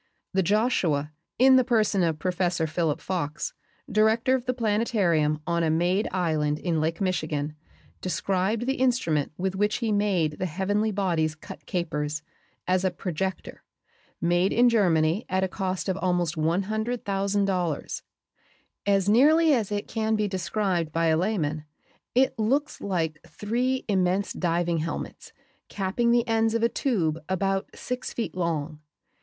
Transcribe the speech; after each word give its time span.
The 0.33 0.41
Joshua 0.41 1.11
in 1.37 1.57
the 1.57 1.63
person 1.63 2.01
of 2.01 2.17
Professor 2.17 2.65
Philip 2.65 2.99
Fox, 2.99 3.53
director 3.87 4.33
of 4.33 4.45
the 4.45 4.53
planetarium 4.55 5.39
on 5.45 5.61
a 5.61 5.69
"made" 5.69 6.07
island 6.11 6.57
in 6.57 6.81
Lake 6.81 7.01
Michigan 7.01 7.55
described 8.01 8.65
the 8.65 8.77
instrument 8.81 9.31
with 9.37 9.55
which 9.55 9.75
he 9.75 9.91
made 9.91 10.39
the 10.39 10.47
heavenly 10.47 10.89
bodies 10.89 11.35
cut 11.35 11.67
capers, 11.67 12.23
as 12.67 12.83
a 12.83 12.89
projector, 12.89 13.61
made 14.19 14.51
in 14.51 14.69
Germany 14.69 15.23
at 15.29 15.43
a 15.43 15.47
cost 15.47 15.87
of 15.87 15.97
almost 15.97 16.33
$100,000. 16.35 18.01
As 18.87 19.07
nearly 19.07 19.53
as 19.53 19.71
it 19.71 19.87
can 19.87 20.15
be 20.15 20.27
described 20.27 20.91
by 20.91 21.05
a 21.09 21.15
layman 21.15 21.63
it 22.15 22.39
looks 22.39 22.81
like 22.81 23.19
three 23.27 23.85
immense 23.87 24.33
diving 24.33 24.79
helmets 24.79 25.31
capping 25.69 26.09
the 26.09 26.27
ends 26.27 26.55
of 26.55 26.63
a 26.63 26.69
tube 26.69 27.19
about 27.29 27.69
six 27.75 28.11
feet 28.11 28.35
long. 28.35 28.79